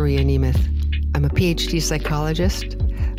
[0.00, 1.14] Maria Nemeth.
[1.14, 2.74] I'm a PhD psychologist,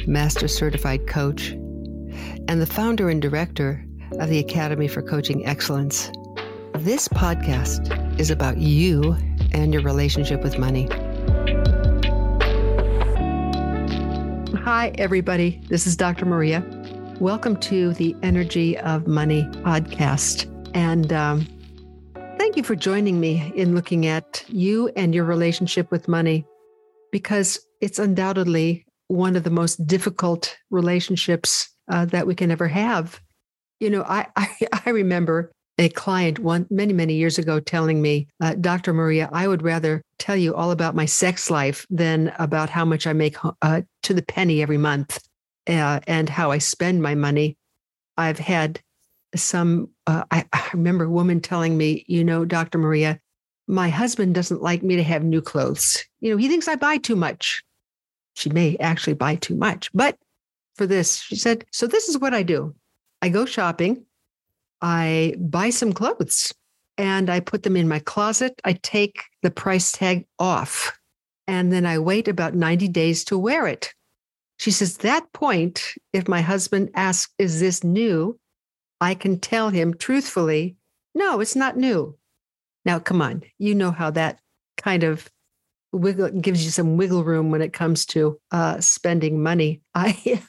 [0.08, 6.12] master certified coach, and the founder and director of the Academy for Coaching Excellence.
[6.80, 9.16] This podcast is about you
[9.52, 10.88] and your relationship with money.
[14.58, 15.62] Hi, everybody.
[15.68, 16.26] This is Dr.
[16.26, 16.66] Maria.
[17.20, 20.50] Welcome to the Energy of Money podcast.
[20.74, 21.48] And um,
[22.40, 26.44] thank you for joining me in looking at you and your relationship with money,
[27.12, 33.20] because it's undoubtedly one of the most difficult relationships uh, that we can ever have.
[33.80, 34.50] You know, I, I,
[34.86, 38.94] I remember a client one many many years ago telling me, uh, Dr.
[38.94, 43.08] Maria, I would rather tell you all about my sex life than about how much
[43.08, 45.20] I make uh, to the penny every month
[45.68, 47.58] uh, and how I spend my money.
[48.18, 48.80] I've had
[49.36, 52.78] some, uh, I, I remember a woman telling me, you know, Dr.
[52.78, 53.20] Maria,
[53.72, 56.04] my husband doesn't like me to have new clothes.
[56.20, 57.64] You know, he thinks I buy too much.
[58.34, 59.90] She may actually buy too much.
[59.94, 60.18] But
[60.76, 62.76] for this, she said, so this is what I do
[63.22, 64.06] I go shopping,
[64.82, 66.54] I buy some clothes,
[66.98, 68.62] and I put them in my closet.
[68.66, 70.92] I take the price tag off,
[71.48, 73.94] and then I wait about 90 days to wear it.
[74.58, 78.38] She says, that point, if my husband asks, is this new?
[79.00, 80.76] I can tell him truthfully,
[81.16, 82.18] no, it's not new.
[82.86, 84.40] Now, come on, you know how that
[84.78, 85.30] kind of
[85.92, 89.82] wiggle gives you some wiggle room when it comes to uh, spending money.
[89.96, 90.42] I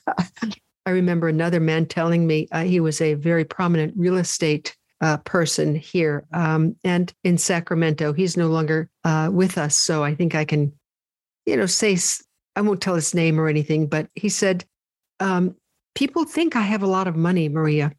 [0.84, 5.16] I remember another man telling me uh, he was a very prominent real estate uh,
[5.18, 8.12] person here um, and in Sacramento.
[8.12, 10.72] He's no longer uh, with us, so I think I can,
[11.46, 11.96] you know, say
[12.56, 14.64] I won't tell his name or anything, but he said,
[15.20, 15.56] um,
[15.94, 17.92] People think I have a lot of money, Maria.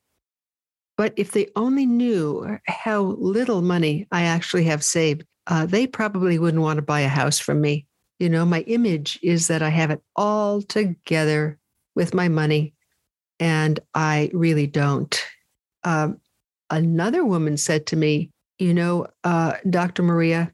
[0.97, 6.37] But if they only knew how little money I actually have saved, uh, they probably
[6.39, 7.87] wouldn't want to buy a house from me.
[8.19, 11.57] You know, my image is that I have it all together
[11.95, 12.73] with my money,
[13.39, 15.21] and I really don't.
[15.83, 16.19] Um,
[16.69, 20.03] another woman said to me, You know, uh, Dr.
[20.03, 20.53] Maria,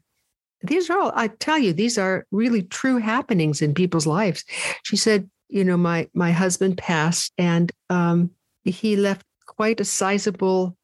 [0.62, 4.44] these are all, I tell you, these are really true happenings in people's lives.
[4.82, 8.30] She said, you know, my my husband passed and um,
[8.64, 9.26] he left
[9.60, 10.74] quite a sizable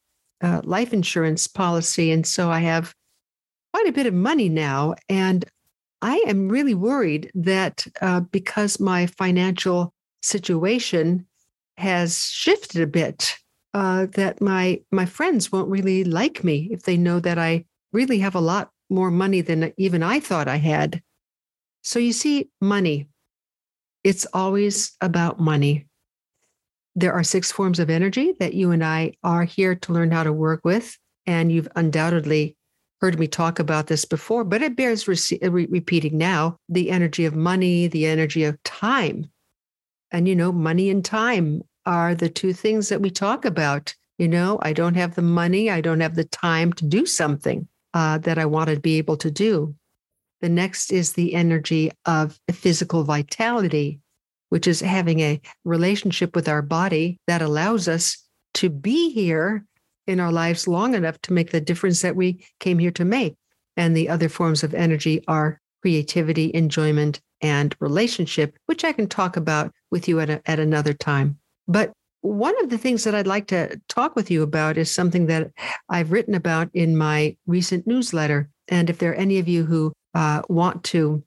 [0.43, 2.13] uh, life insurance policy.
[2.13, 2.95] And so I have
[3.73, 4.95] quite a bit of money now.
[5.09, 5.47] And
[6.03, 11.27] I am really worried that uh, because my financial situation
[11.79, 13.39] has shifted a bit,
[13.73, 17.65] uh, that my my friends won't really like me if they know that I
[17.95, 21.01] really have a lot more money than even I thought I had.
[21.83, 23.09] So you see, money,
[24.05, 25.87] it's always about money.
[26.97, 30.25] There are six forms of energy that you and I are here to learn how
[30.25, 30.99] to work with.
[31.27, 32.57] And you've undoubtedly
[33.01, 37.27] heard me talk about this before, but it bears re- re- repeating now the energy
[37.27, 39.31] of money, the energy of time.
[40.11, 43.95] And, you know, money and time are the two things that we talk about.
[44.17, 47.69] You know, I don't have the money, I don't have the time to do something
[47.93, 49.75] uh, that I want to be able to do.
[50.41, 54.01] The next is the energy of physical vitality,
[54.49, 58.19] which is having a relationship with our body that allows us
[58.55, 59.65] to be here
[60.07, 63.35] in our lives long enough to make the difference that we came here to make.
[63.77, 69.37] And the other forms of energy are creativity, enjoyment, and relationship, which I can talk
[69.37, 71.39] about with you at, a, at another time.
[71.69, 71.93] But
[72.23, 75.51] one of the things that I'd like to talk with you about is something that
[75.89, 78.49] I've written about in my recent newsletter.
[78.69, 81.23] And if there are any of you who uh, want to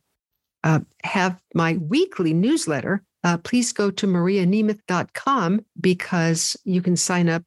[0.63, 7.43] uh, have my weekly newsletter, uh, please go to marianemeth.com because you can sign up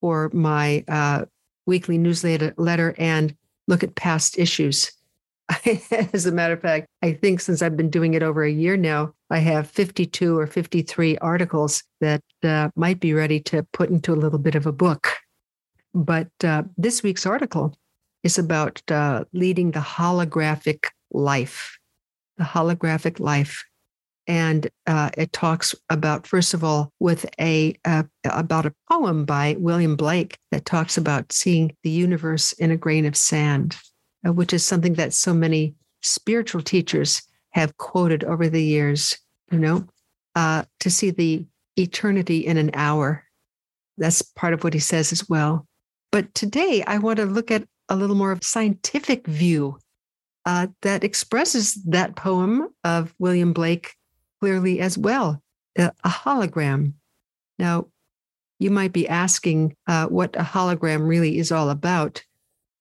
[0.00, 1.24] for my uh,
[1.66, 3.34] weekly newsletter and
[3.66, 4.92] look at past issues.
[6.12, 8.76] As a matter of fact, I think since I've been doing it over a year
[8.76, 14.12] now, I have 52 or 53 articles that uh, might be ready to put into
[14.12, 15.08] a little bit of a book.
[15.92, 17.76] But uh, this week's article
[18.22, 21.78] is about uh, leading the holographic life,
[22.38, 23.64] the holographic life.
[24.26, 29.56] And uh, it talks about, first of all, with a uh, about a poem by
[29.58, 33.76] William Blake that talks about seeing the universe in a grain of sand.
[34.26, 37.22] Uh, which is something that so many spiritual teachers
[37.52, 39.16] have quoted over the years,
[39.50, 39.86] you know,
[40.34, 41.46] uh, to see the
[41.78, 43.24] eternity in an hour.
[43.96, 45.66] That's part of what he says as well.
[46.12, 49.78] But today, I want to look at a little more of a scientific view
[50.44, 53.94] uh, that expresses that poem of William Blake
[54.40, 55.42] clearly as well
[55.76, 56.94] a hologram.
[57.58, 57.86] Now,
[58.58, 62.22] you might be asking uh, what a hologram really is all about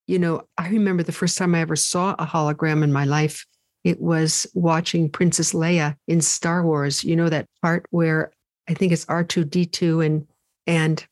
[0.07, 3.45] you know, I remember the first time I ever saw a hologram in my life
[3.83, 7.03] it was watching Princess Leia in Star Wars.
[7.03, 8.31] You know that part where
[8.67, 10.27] I think it's R2D2 and
[10.67, 11.05] and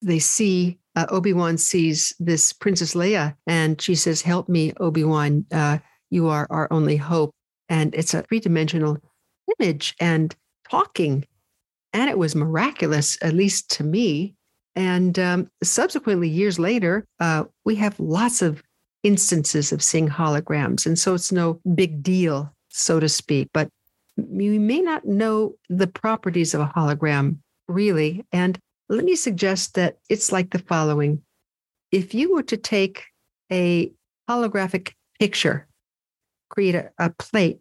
[0.00, 5.44] they see uh, Obi-Wan sees this Princess Leia and she says, "Help me, Obi-Wan.
[5.52, 5.78] Uh,
[6.10, 7.32] you are our only hope."
[7.68, 8.98] And it's a three-dimensional
[9.58, 10.34] image and
[10.68, 11.24] talking.
[11.92, 14.34] And it was miraculous, at least to me.
[14.76, 18.62] And um, subsequently, years later, uh, we have lots of
[19.04, 20.86] instances of seeing holograms.
[20.86, 23.50] And so it's no big deal, so to speak.
[23.52, 23.68] But
[24.16, 28.24] you may not know the properties of a hologram really.
[28.32, 28.58] And
[28.88, 31.22] let me suggest that it's like the following
[31.92, 33.04] if you were to take
[33.52, 33.92] a
[34.28, 35.68] holographic picture,
[36.50, 37.60] create a, a plate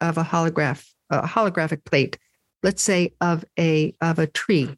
[0.00, 2.18] of a holograph, a holographic plate,
[2.62, 4.76] let's say of a of a tree,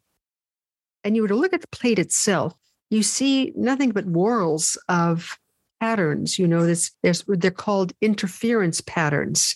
[1.03, 2.53] and you were to look at the plate itself,
[2.89, 5.37] you see nothing but whorls of
[5.79, 6.39] patterns.
[6.39, 9.55] You know, this there's they're called interference patterns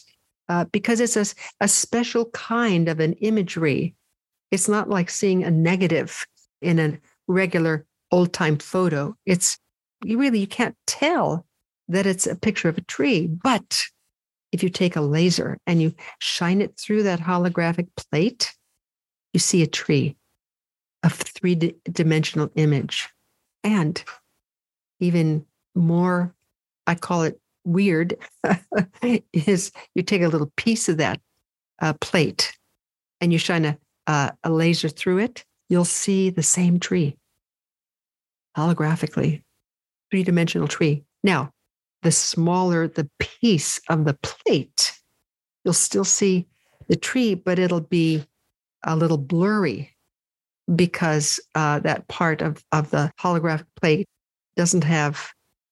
[0.49, 1.25] uh, because it's a,
[1.61, 3.95] a special kind of an imagery.
[4.51, 6.25] It's not like seeing a negative
[6.61, 9.15] in a regular old time photo.
[9.25, 9.57] It's
[10.03, 11.45] you really you can't tell
[11.89, 13.85] that it's a picture of a tree, but
[14.51, 18.55] if you take a laser and you shine it through that holographic plate,
[19.33, 20.15] you see a tree,
[21.03, 23.09] a three dimensional image.
[23.63, 24.01] And
[24.99, 25.45] even
[25.75, 26.33] more,
[26.85, 28.17] I call it weird,
[29.33, 31.19] is you take a little piece of that
[31.81, 32.57] uh, plate
[33.19, 33.77] and you shine a,
[34.07, 37.17] uh, a laser through it, you'll see the same tree
[38.57, 39.43] holographically,
[40.09, 41.03] three dimensional tree.
[41.23, 41.51] Now,
[42.03, 44.93] the smaller the piece of the plate,
[45.63, 46.47] you'll still see
[46.87, 48.25] the tree, but it'll be
[48.83, 49.95] a little blurry
[50.75, 54.07] because uh, that part of, of the holographic plate
[54.55, 55.31] doesn't have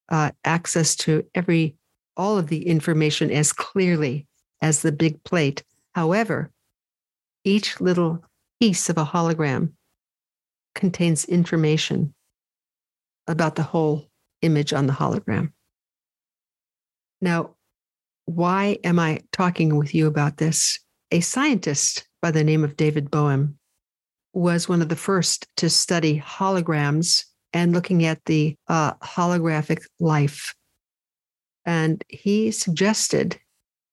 [0.10, 1.76] uh, access to every
[2.18, 4.26] all of the information as clearly
[4.62, 5.64] as the big plate.
[5.94, 6.52] However,
[7.44, 8.24] each little
[8.60, 9.74] piece of a hologram
[10.74, 12.14] contains information
[13.28, 14.06] about the whole
[14.42, 15.52] image on the hologram.
[17.22, 17.56] Now,
[18.26, 20.80] why am I talking with you about this?
[21.12, 23.58] A scientist by the name of David Bohm
[24.34, 27.24] was one of the first to study holograms
[27.54, 30.54] and looking at the uh, holographic life.
[31.66, 33.40] And he suggested,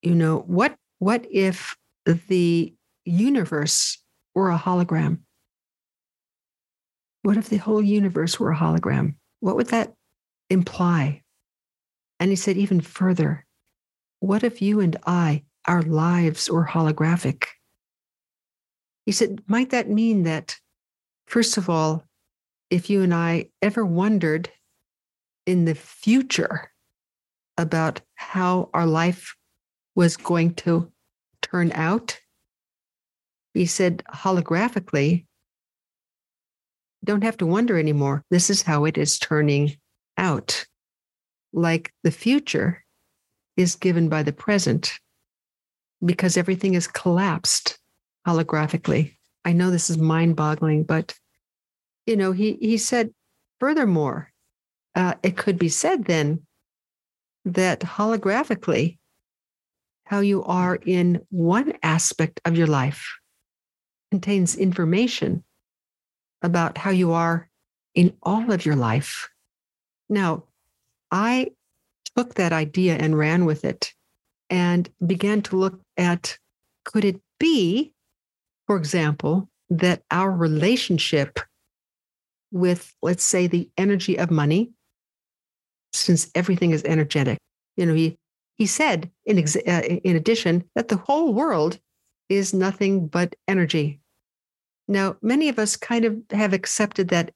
[0.03, 3.99] you know, what what if the universe
[4.35, 5.21] were a hologram?
[7.23, 9.15] What if the whole universe were a hologram?
[9.41, 9.95] What would that
[10.51, 11.22] imply?
[12.23, 13.45] And he said, even further,
[14.21, 17.47] what if you and I, our lives were holographic?
[19.05, 20.57] He said, might that mean that,
[21.27, 22.05] first of all,
[22.71, 24.49] if you and I ever wondered
[25.47, 26.71] in the future
[27.59, 29.35] about how our life
[29.97, 30.93] was going to
[31.41, 32.21] turn out,
[33.53, 35.27] he said holographically,
[37.03, 38.25] don't have to wonder anymore.
[38.31, 39.77] This is how it is turning
[40.17, 40.67] out.
[41.53, 42.85] Like the future
[43.57, 44.99] is given by the present
[46.05, 47.79] because everything is collapsed
[48.27, 49.17] holographically.
[49.45, 51.15] I know this is mind boggling, but
[52.07, 53.13] you know, he, he said,
[53.61, 54.33] furthermore,
[54.95, 56.47] uh, it could be said then
[57.45, 58.99] that holographically,
[60.05, 63.19] how you are in one aspect of your life
[64.11, 65.43] contains information
[66.43, 67.49] about how you are
[67.95, 69.29] in all of your life.
[70.09, 70.45] Now,
[71.13, 71.53] I
[72.17, 73.93] took that idea and ran with it
[74.51, 76.39] and began to look at
[76.85, 77.93] could it be,
[78.67, 81.39] for example, that our relationship
[82.51, 84.73] with, let's say, the energy of money,
[85.93, 87.39] since everything is energetic.
[87.77, 88.19] You know, he,
[88.59, 91.79] he said, in, ex- uh, in addition, that the whole world
[92.29, 94.01] is nothing but energy.
[94.89, 97.33] Now, many of us kind of have accepted that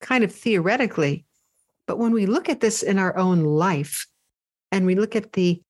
[0.00, 1.24] kind of theoretically,
[1.86, 4.06] but when we look at this in our own life
[4.70, 5.60] and we look at the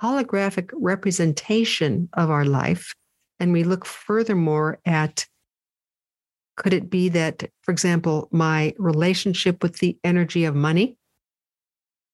[0.00, 2.94] holographic representation of our life,
[3.40, 5.26] and we look furthermore at
[6.56, 10.96] could it be that, for example, my relationship with the energy of money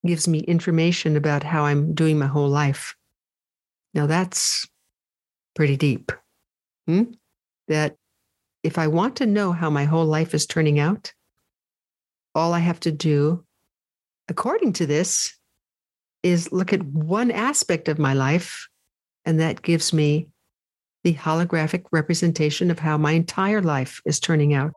[0.07, 2.95] gives me information about how I'm doing my whole life?
[3.93, 4.67] Now that's
[5.55, 6.11] pretty deep.
[6.87, 7.13] Hmm?
[7.69, 7.97] That
[8.63, 11.13] if I want to know how my whole life is turning out,
[12.35, 13.45] all I have to do,
[14.29, 15.37] according to this,
[16.23, 18.69] is look at one aspect of my life,
[19.25, 20.29] and that gives me
[21.03, 24.73] the holographic representation of how my entire life is turning out.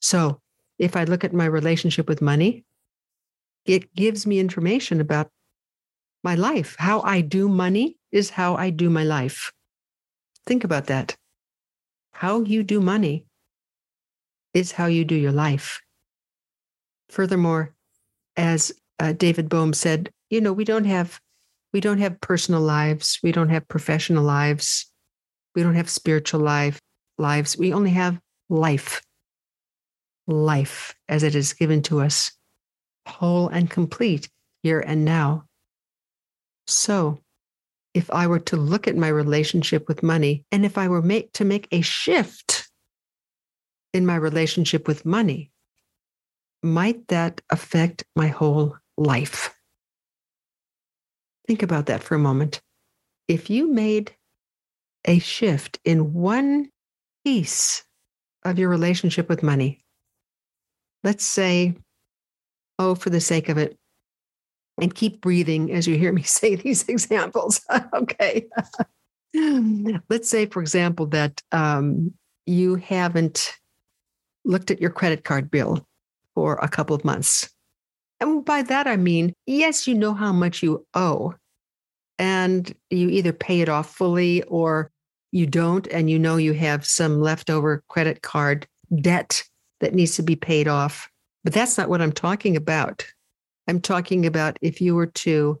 [0.00, 0.40] So
[0.78, 2.64] if I look at my relationship with money,
[3.64, 5.30] it gives me information about
[6.24, 6.74] my life.
[6.78, 9.52] How I do money is how I do my life.
[10.46, 11.16] Think about that.
[12.12, 13.26] How you do money
[14.54, 15.80] is how you do your life.
[17.08, 17.74] Furthermore,
[18.36, 21.20] as uh, David Bohm said, you know, we don't have
[21.72, 24.90] we don't have personal lives, we don't have professional lives,
[25.54, 26.80] we don't have spiritual life
[27.18, 27.58] lives.
[27.58, 29.02] We only have life.
[30.26, 32.32] Life as it is given to us,
[33.06, 34.28] whole and complete
[34.62, 35.44] here and now.
[36.66, 37.20] So,
[37.94, 41.32] if I were to look at my relationship with money, and if I were make,
[41.32, 42.68] to make a shift
[43.94, 45.50] in my relationship with money,
[46.62, 49.54] might that affect my whole life?
[51.46, 52.60] Think about that for a moment.
[53.26, 54.14] If you made
[55.04, 56.70] a shift in one
[57.24, 57.84] piece
[58.44, 59.84] of your relationship with money,
[61.04, 61.74] let's say,
[62.78, 63.78] oh, for the sake of it,
[64.80, 67.60] and keep breathing as you hear me say these examples.
[67.94, 68.46] okay.
[70.08, 72.12] let's say, for example, that um,
[72.46, 73.54] you haven't
[74.44, 75.86] looked at your credit card bill
[76.38, 77.50] for a couple of months.
[78.20, 81.34] And by that, I mean, yes, you know how much you owe,
[82.16, 84.92] and you either pay it off fully or
[85.32, 88.68] you don't, and you know you have some leftover credit card
[89.00, 89.42] debt
[89.80, 91.10] that needs to be paid off.
[91.42, 93.04] But that's not what I'm talking about.
[93.66, 95.60] I'm talking about if you were to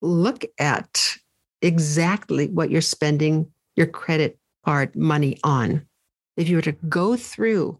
[0.00, 1.16] look at
[1.60, 5.86] exactly what you're spending your credit card money on,
[6.36, 7.78] if you were to go through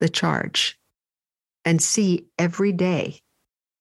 [0.00, 0.78] the charge
[1.64, 3.20] and see every day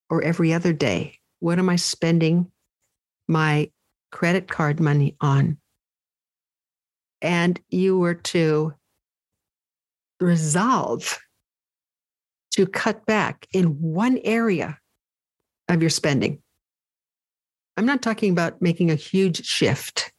[0.10, 2.52] or every other day, what am I spending
[3.28, 3.72] my
[4.12, 5.58] credit card money on?
[7.22, 8.74] And you were to
[10.20, 11.20] resolve
[12.52, 14.78] to cut back in one area
[15.68, 16.40] of your spending.
[17.75, 20.12] I'm not talking about making a huge shift,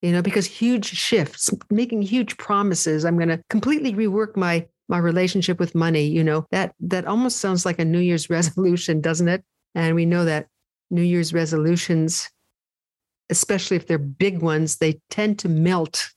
[0.00, 4.98] you know, because huge shifts, making huge promises, I'm going to completely rework my my
[4.98, 9.28] relationship with money, you know, that that almost sounds like a New Year's resolution, doesn't
[9.28, 9.42] it?
[9.74, 10.46] And we know that
[10.90, 12.30] New Year's resolutions,
[13.30, 16.10] especially if they're big ones, they tend to melt,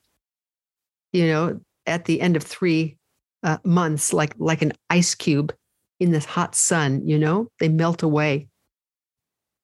[1.14, 2.98] you know, at the end of three
[3.44, 5.56] uh, months, like like an ice cube
[6.02, 8.50] in the hot sun, you know, they melt away.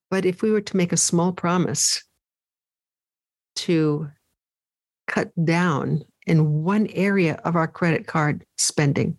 [0.10, 2.02] But if we were to make a small promise
[3.58, 4.10] to
[5.08, 9.18] cut down in one area of our credit card spending.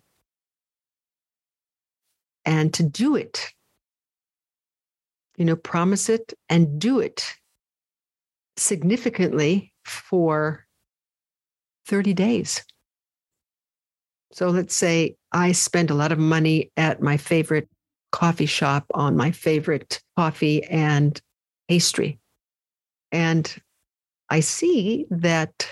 [2.45, 3.53] And to do it,
[5.37, 7.35] you know, promise it and do it
[8.57, 10.65] significantly for
[11.87, 12.63] 30 days.
[14.31, 17.69] So let's say I spend a lot of money at my favorite
[18.11, 21.19] coffee shop on my favorite coffee and
[21.67, 22.19] pastry.
[23.11, 23.53] And
[24.29, 25.67] I see that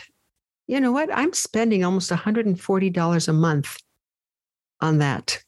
[0.71, 1.09] you know what?
[1.13, 3.77] I'm spending almost $140 a month
[4.79, 5.43] on that.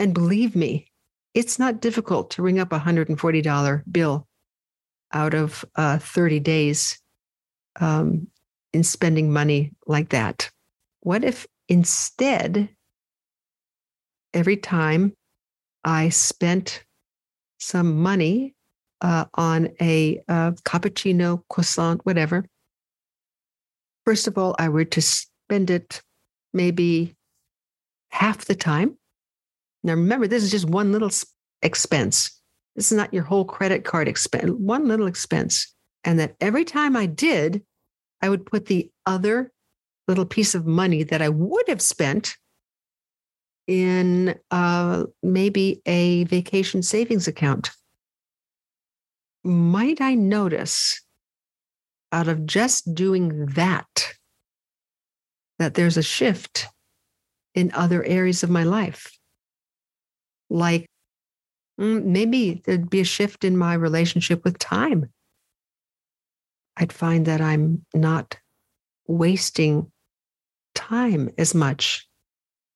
[0.00, 0.90] And believe me,
[1.32, 4.26] it's not difficult to ring up a $140 bill
[5.12, 7.00] out of uh, 30 days
[7.78, 8.26] um,
[8.72, 10.50] in spending money like that.
[11.02, 12.68] What if instead,
[14.34, 15.12] every time
[15.84, 16.82] I spent
[17.58, 18.56] some money
[19.02, 22.44] uh, on a uh, cappuccino, croissant, whatever,
[24.06, 26.00] First of all, I were to spend it
[26.54, 27.16] maybe
[28.10, 28.96] half the time.
[29.82, 31.10] Now, remember, this is just one little
[31.60, 32.40] expense.
[32.76, 35.74] This is not your whole credit card expense, one little expense.
[36.04, 37.62] And that every time I did,
[38.22, 39.52] I would put the other
[40.06, 42.36] little piece of money that I would have spent
[43.66, 47.72] in uh, maybe a vacation savings account.
[49.42, 51.02] Might I notice
[52.16, 54.14] out of just doing that,
[55.58, 56.66] that there's a shift
[57.54, 59.12] in other areas of my life.
[60.48, 60.86] Like
[61.78, 65.12] mm, maybe there'd be a shift in my relationship with time.
[66.78, 68.38] I'd find that I'm not
[69.06, 69.92] wasting
[70.74, 72.08] time as much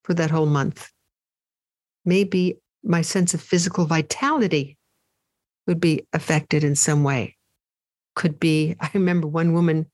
[0.05, 0.91] for that whole month.
[2.05, 4.77] Maybe my sense of physical vitality
[5.67, 7.37] would be affected in some way
[8.21, 9.87] could be I remember one woman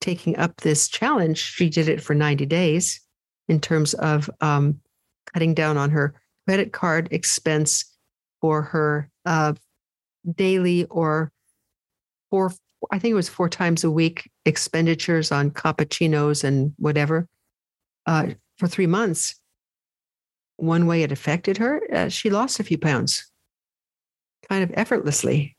[0.00, 1.38] taking up this challenge.
[1.38, 3.00] She did it for 90 days
[3.48, 4.80] in terms of um,
[5.32, 6.14] cutting down on her
[6.46, 7.84] credit card expense
[8.40, 9.54] for her uh,
[10.34, 11.32] daily or
[12.30, 12.52] four,
[12.92, 17.26] I think it was four times a week expenditures on cappuccinos and whatever
[18.06, 18.28] uh,
[18.58, 19.34] for three months.
[20.56, 23.30] One way it affected her, uh, she lost a few pounds
[24.48, 25.56] kind of effortlessly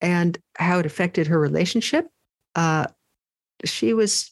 [0.00, 2.06] and how it affected her relationship.
[2.54, 2.86] Uh,
[3.64, 4.30] she was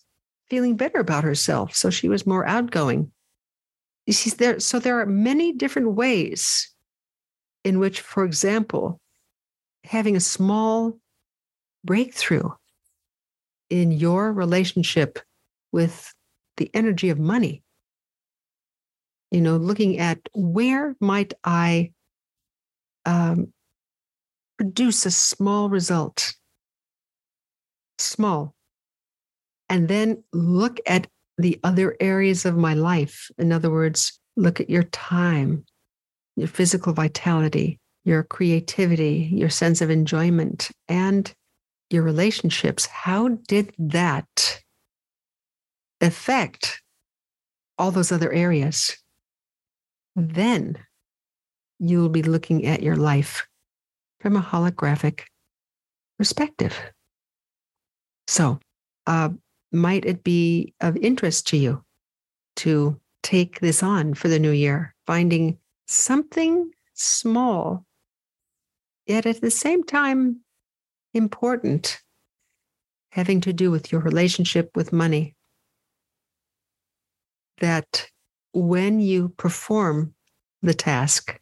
[0.48, 3.10] feeling better about herself, so she was more outgoing.
[4.08, 6.72] See, there, so there are many different ways
[7.64, 9.00] in which, for example,
[9.82, 10.98] having a small
[11.84, 12.48] breakthrough
[13.70, 15.18] in your relationship
[15.72, 16.14] with
[16.56, 17.62] the energy of money.
[19.32, 21.92] You know, looking at where might I
[23.04, 23.52] um,
[24.56, 26.34] produce a small result,
[27.98, 28.54] small,
[29.68, 31.06] and then look at
[31.38, 33.30] the other areas of my life.
[33.38, 35.64] In other words, look at your time,
[36.36, 41.32] your physical vitality, your creativity, your sense of enjoyment, and
[41.90, 42.86] your relationships.
[42.86, 44.62] How did that
[46.00, 46.82] affect
[47.78, 48.96] all those other areas?
[50.14, 50.78] Then
[51.78, 53.46] you'll be looking at your life
[54.26, 55.20] from a holographic
[56.18, 56.76] perspective.
[58.26, 58.58] So,
[59.06, 59.28] uh,
[59.70, 61.84] might it be of interest to you
[62.56, 67.86] to take this on for the new year, finding something small,
[69.06, 70.40] yet at the same time
[71.14, 72.02] important,
[73.12, 75.36] having to do with your relationship with money?
[77.60, 78.08] That
[78.52, 80.16] when you perform
[80.62, 81.38] the task,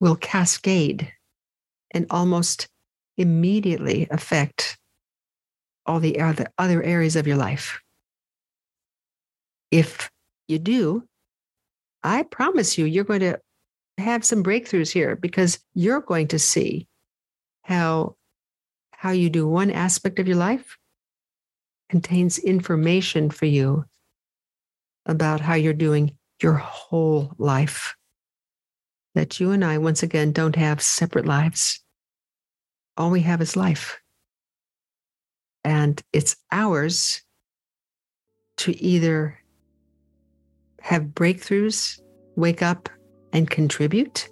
[0.00, 1.12] will cascade
[1.92, 2.68] and almost
[3.16, 4.78] immediately affect
[5.86, 7.80] all the other, other areas of your life.
[9.70, 10.10] If
[10.48, 11.04] you do,
[12.02, 13.40] I promise you, you're going to
[13.98, 16.88] have some breakthroughs here because you're going to see
[17.62, 18.16] how
[18.90, 20.78] how you do one aspect of your life
[21.88, 23.84] contains information for you
[25.06, 27.96] about how you're doing your whole life.
[29.14, 31.81] That you and I, once again, don't have separate lives.
[32.96, 34.00] All we have is life.
[35.64, 37.22] And it's ours
[38.58, 39.38] to either
[40.80, 42.00] have breakthroughs,
[42.36, 42.88] wake up
[43.32, 44.28] and contribute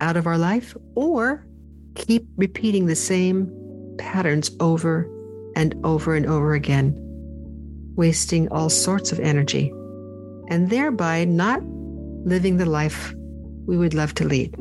[0.00, 1.46] out of our life, or
[1.94, 3.50] keep repeating the same
[3.98, 5.08] patterns over
[5.56, 6.94] and over and over again,
[7.96, 9.70] wasting all sorts of energy,
[10.48, 11.62] and thereby not
[12.24, 13.14] living the life
[13.66, 14.54] we would love to lead.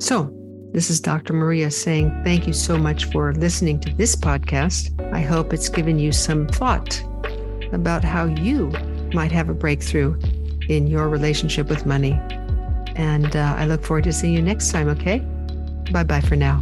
[0.00, 0.32] So,
[0.72, 1.32] this is Dr.
[1.32, 4.92] Maria saying thank you so much for listening to this podcast.
[5.12, 7.02] I hope it's given you some thought
[7.72, 8.70] about how you
[9.12, 10.18] might have a breakthrough
[10.68, 12.12] in your relationship with money.
[12.96, 15.20] And uh, I look forward to seeing you next time, okay?
[15.90, 16.60] Bye bye for now.